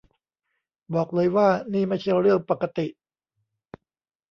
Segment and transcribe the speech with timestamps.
[0.93, 2.87] บอกเลยว่านี่ไม่ใช่เรื่องปกติ